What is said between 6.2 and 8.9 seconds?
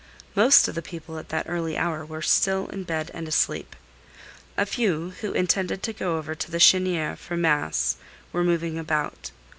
to the Chênière for mass, were moving